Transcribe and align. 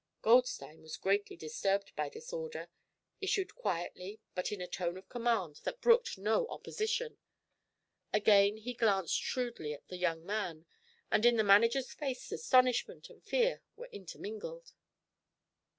Goldstein 0.23 0.81
was 0.81 0.97
greatly 0.97 1.35
disturbed 1.37 1.95
by 1.95 2.09
this 2.09 2.33
order, 2.33 2.69
issued 3.21 3.53
quietly 3.53 4.19
but 4.33 4.51
in 4.51 4.59
a 4.59 4.65
tone 4.65 4.97
of 4.97 5.07
command 5.09 5.57
that 5.63 5.79
brooked 5.79 6.17
no 6.17 6.47
opposition. 6.47 7.19
Again 8.11 8.57
he 8.57 8.73
glanced 8.73 9.13
shrewdly 9.21 9.73
at 9.75 9.87
the 9.89 9.97
young 9.97 10.25
man, 10.25 10.65
and 11.11 11.23
in 11.23 11.35
the 11.37 11.43
manager's 11.43 11.93
face 11.93 12.31
astonishment 12.31 13.11
and 13.11 13.23
fear 13.23 13.61
were 13.75 13.89
intermingled. 13.91 14.73